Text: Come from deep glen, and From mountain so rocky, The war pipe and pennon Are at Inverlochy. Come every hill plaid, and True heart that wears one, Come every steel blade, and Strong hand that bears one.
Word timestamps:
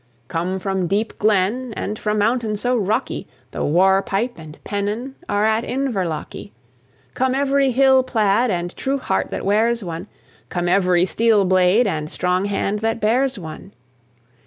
Come 0.29 0.57
from 0.57 0.87
deep 0.87 1.19
glen, 1.19 1.75
and 1.77 1.99
From 1.99 2.17
mountain 2.17 2.55
so 2.55 2.75
rocky, 2.75 3.27
The 3.51 3.63
war 3.63 4.01
pipe 4.01 4.33
and 4.39 4.57
pennon 4.63 5.13
Are 5.29 5.45
at 5.45 5.63
Inverlochy. 5.63 6.53
Come 7.13 7.35
every 7.35 7.69
hill 7.69 8.01
plaid, 8.01 8.49
and 8.49 8.75
True 8.75 8.97
heart 8.97 9.29
that 9.29 9.45
wears 9.45 9.83
one, 9.83 10.07
Come 10.49 10.67
every 10.67 11.05
steel 11.05 11.45
blade, 11.45 11.85
and 11.85 12.09
Strong 12.09 12.45
hand 12.45 12.79
that 12.79 12.99
bears 12.99 13.37
one. 13.37 13.73